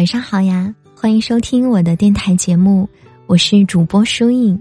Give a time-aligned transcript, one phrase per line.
[0.00, 2.88] 晚上好呀，欢迎收听我的电台节目，
[3.26, 4.58] 我是主播舒影。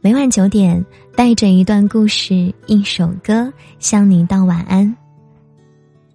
[0.00, 0.86] 每晚九点，
[1.16, 4.96] 带着一段故事、一首歌向你道晚安。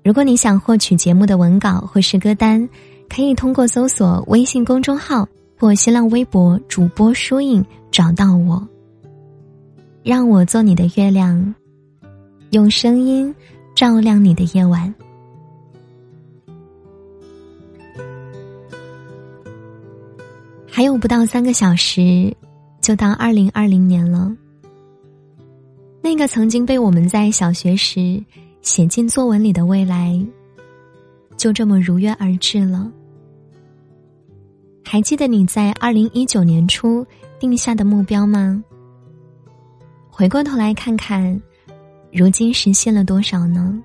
[0.05, 2.65] 如果你想获取节目的文稿或是歌单，
[3.09, 5.27] 可以通过搜索微信公众号
[5.59, 7.61] 或新浪微博主播舒影
[7.91, 8.65] 找到我。
[10.01, 11.53] 让我做你的月亮，
[12.51, 13.35] 用声音
[13.75, 14.95] 照亮你的夜晚。
[20.75, 22.35] 还有不到三个小时，
[22.81, 24.35] 就到二零二零年了。
[26.01, 28.19] 那个曾经被我们在小学时
[28.63, 30.19] 写进作文里的未来，
[31.37, 32.91] 就这么如约而至了。
[34.83, 37.05] 还记得你在二零一九年初
[37.39, 38.59] 定下的目标吗？
[40.09, 41.39] 回过头来看看，
[42.11, 43.79] 如今实现了多少呢？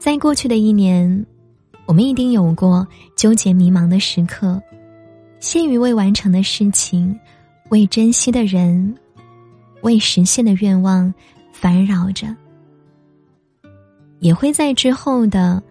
[0.00, 1.24] 在过去的一年，
[1.86, 4.60] 我们一定有过纠结迷茫的时刻。
[5.40, 7.18] 限于未完成的事情，
[7.70, 8.94] 未珍惜的人，
[9.80, 11.12] 未实现的愿望，
[11.50, 12.36] 烦扰着，
[14.18, 15.62] 也会在之后的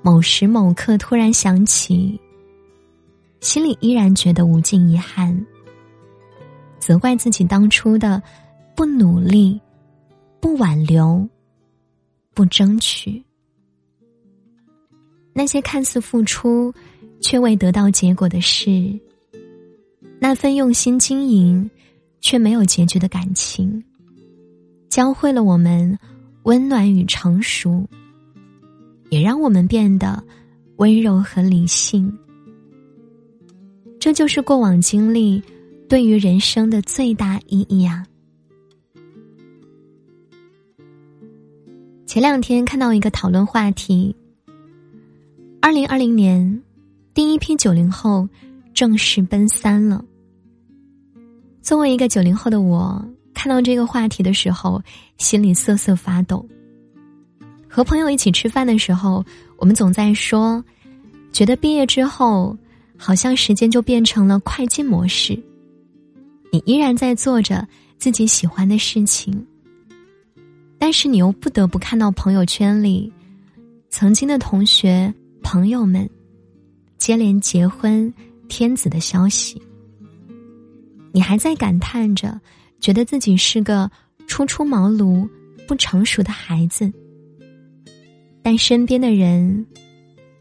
[0.00, 2.18] 某时某刻突然想起，
[3.40, 5.44] 心里依然觉得无尽遗憾，
[6.78, 8.22] 责怪自己当初的
[8.76, 9.60] 不努力、
[10.38, 11.28] 不挽留、
[12.32, 13.20] 不争取，
[15.32, 16.72] 那些看似付出
[17.20, 18.96] 却未得到结果的事。
[20.18, 21.70] 那份用心经营，
[22.20, 23.84] 却没有结局的感情，
[24.88, 25.96] 教会了我们
[26.44, 27.86] 温暖与成熟，
[29.10, 30.22] 也让我们变得
[30.76, 32.10] 温柔和理性。
[34.00, 35.42] 这就是过往经历
[35.88, 38.06] 对于人生的最大意义啊！
[42.06, 44.16] 前两天看到一个讨论话题：
[45.60, 46.62] 二零二零年，
[47.12, 48.26] 第一批九零后。
[48.76, 50.04] 正式奔三了。
[51.62, 54.82] 作为一个九零后的我，看到这个话题的时候，
[55.16, 56.46] 心里瑟瑟发抖。
[57.66, 59.24] 和朋友一起吃饭的时候，
[59.56, 60.62] 我们总在说，
[61.32, 62.54] 觉得毕业之后，
[62.98, 65.42] 好像时间就变成了快进模式。
[66.52, 67.66] 你依然在做着
[67.96, 69.46] 自己喜欢的事情，
[70.78, 73.10] 但是你又不得不看到朋友圈里，
[73.88, 76.06] 曾经的同学朋友们，
[76.98, 78.12] 接连结婚。
[78.48, 79.60] 天子的消息，
[81.12, 82.40] 你还在感叹着，
[82.80, 83.90] 觉得自己是个
[84.26, 85.28] 初出茅庐、
[85.66, 86.92] 不成熟的孩子，
[88.42, 89.66] 但身边的人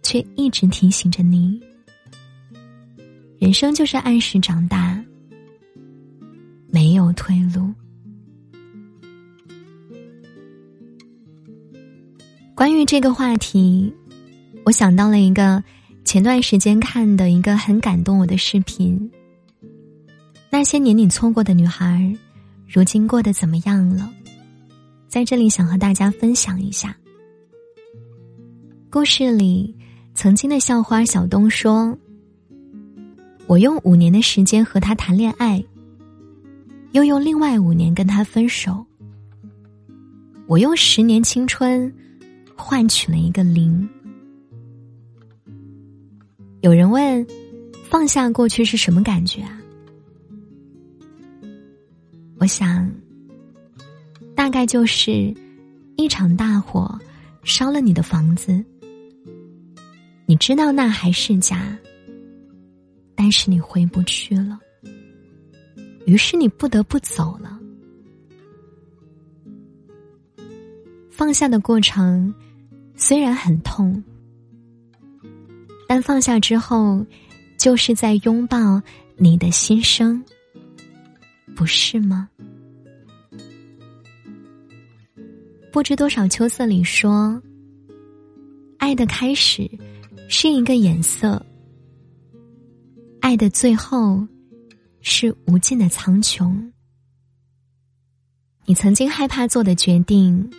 [0.04, 1.60] 却一直提醒着你：
[3.40, 5.04] 人生就是按时长大，
[6.70, 7.74] 没有退路。
[12.56, 13.94] 关于这个话题，
[14.64, 15.64] 我想到了一个。
[16.06, 19.12] 前段时间看的一个很感动我的视频。
[20.52, 22.16] 那些年你错过的女孩，
[22.68, 24.08] 如今过得怎么样了？
[25.08, 26.96] 在这里想和大家分享一下。
[28.92, 29.76] 故事里，
[30.14, 31.98] 曾经的校花小东说
[33.48, 35.62] ：“我用五年的时间和他谈恋爱，
[36.92, 38.86] 又用另外五年跟他分手。
[40.46, 41.92] 我用十年青春，
[42.56, 43.90] 换取了一个零。”
[46.66, 47.24] 有人问
[47.88, 49.62] ：“放下过去是什么感觉啊？”
[52.42, 52.92] 我想，
[54.34, 55.32] 大概就是
[55.96, 57.00] 一场大火
[57.44, 58.66] 烧了你的房子，
[60.26, 61.78] 你知道那还是家，
[63.14, 64.60] 但是你回不去了，
[66.08, 67.60] 于是你不得不走了。
[71.12, 72.34] 放下的过程
[72.96, 74.04] 虽然很痛。
[75.96, 77.06] 但放下之后，
[77.58, 78.82] 就是在拥抱
[79.16, 80.22] 你的心声，
[81.56, 82.28] 不是吗？
[85.72, 87.42] 不知多少秋色里说，
[88.78, 89.72] 爱的开始
[90.28, 91.42] 是一个颜色，
[93.22, 94.22] 爱的最后
[95.00, 96.54] 是无尽的苍穹。
[98.66, 100.52] 你曾经害怕做的决定，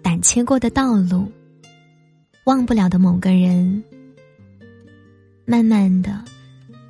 [0.00, 1.26] 胆怯过的道路，
[2.44, 3.82] 忘不了的某个人。
[5.50, 6.24] 慢慢的，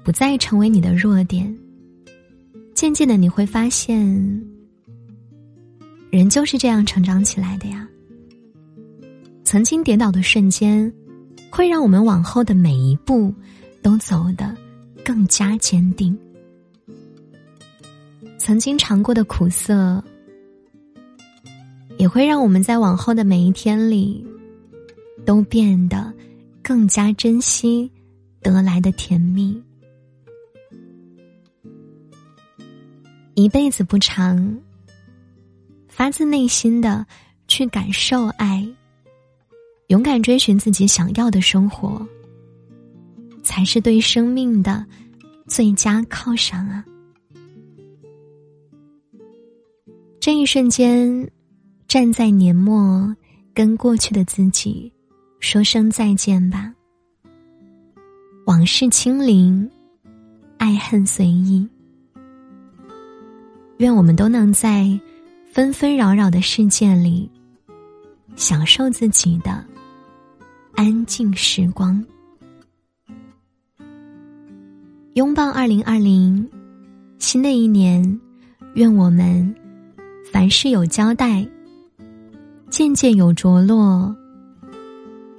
[0.04, 1.58] 不再成为你的弱点。
[2.74, 3.98] 渐渐的，你会发现，
[6.10, 7.88] 人就是这样成长起来的呀。
[9.44, 10.92] 曾经跌倒的瞬间，
[11.50, 13.34] 会让我们往后的每一步
[13.80, 14.54] 都走得
[15.02, 16.14] 更加坚定。
[18.36, 20.04] 曾经尝过的苦涩，
[21.96, 24.22] 也会让我们在往后的每一天里，
[25.24, 26.12] 都变得
[26.62, 27.90] 更加珍惜
[28.40, 29.62] 得来的甜蜜。
[33.34, 34.60] 一辈子不长，
[35.88, 37.06] 发自内心的
[37.48, 38.68] 去感受爱，
[39.86, 42.06] 勇敢追寻自己想要的生活，
[43.42, 44.84] 才是对生命的
[45.46, 46.84] 最佳犒赏啊！
[50.20, 51.30] 这一瞬间，
[51.88, 53.16] 站在年末，
[53.54, 54.92] 跟过去的自己
[55.38, 56.74] 说声再见吧。
[58.60, 59.66] 往事清零，
[60.58, 61.66] 爱恨随意。
[63.78, 64.86] 愿我们都能在
[65.50, 67.30] 纷纷扰扰的世界里，
[68.36, 69.64] 享受自己的
[70.74, 72.04] 安静时光。
[75.14, 76.46] 拥抱二零二零，
[77.18, 78.20] 新的一年，
[78.74, 79.54] 愿我们
[80.30, 81.48] 凡事有交代，
[82.68, 84.14] 件件有着落，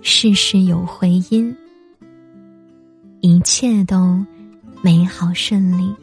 [0.01, 1.55] 事事有回音，
[3.21, 4.25] 一切都
[4.81, 5.93] 美好顺利。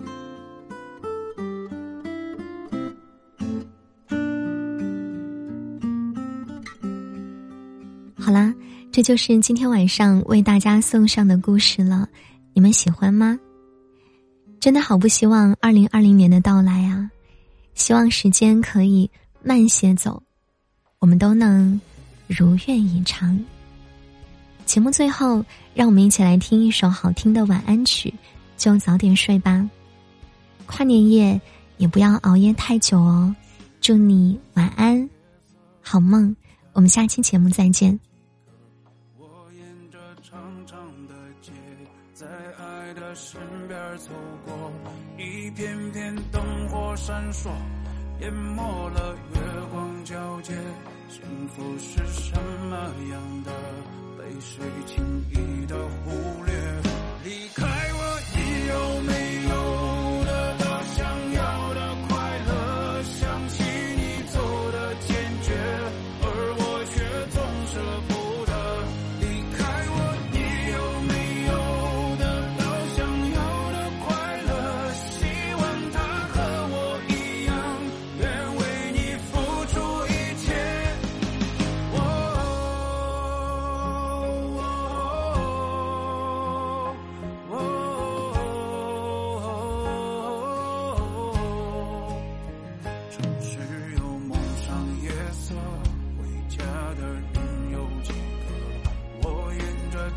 [8.16, 8.54] 好啦，
[8.92, 12.08] 这就是今天晚上为大家送上的故事了，
[12.54, 13.36] 你们喜欢吗？
[14.60, 17.10] 真的好不希望二零二零年的到来啊！
[17.74, 19.10] 希望时间可以
[19.42, 20.22] 慢些走，
[21.00, 21.80] 我们都能
[22.28, 23.36] 如愿以偿。
[24.68, 25.42] 节目最后，
[25.72, 28.12] 让我们一起来听一首好听的晚安曲，
[28.58, 29.66] 就早点睡吧。
[30.66, 31.40] 跨年夜
[31.78, 33.34] 也不要熬夜太久哦。
[33.80, 35.08] 祝你晚安，
[35.80, 36.36] 好梦。
[36.74, 37.98] 我们下期节目再见。
[39.16, 39.26] 我
[39.56, 41.50] 沿着长长的街，
[42.12, 42.26] 在
[42.58, 44.10] 爱的身边走
[44.44, 44.70] 过，
[45.16, 47.48] 一片片灯火闪烁，
[48.20, 49.40] 淹没了月
[49.72, 50.52] 光皎洁。
[51.08, 51.22] 幸
[51.56, 52.34] 福是什
[52.68, 52.76] 么
[53.10, 53.50] 样的？
[54.40, 56.10] 谁轻易的忽
[56.44, 56.54] 略？
[57.24, 58.38] 离开我，你
[58.68, 59.27] 有没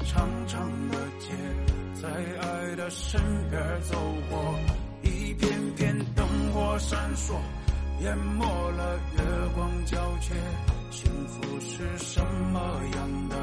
[0.06, 1.30] 长长的街，
[2.02, 2.90] 在爱的？
[2.90, 3.96] 身边走
[4.30, 4.60] 过，
[5.02, 7.36] 一片片灯火闪烁，
[8.02, 9.22] 淹没了月
[9.56, 10.34] 光皎洁。
[10.90, 12.22] 幸福是什
[12.52, 12.60] 么
[12.96, 13.36] 样的？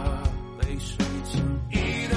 [0.61, 2.08] 被谁轻易？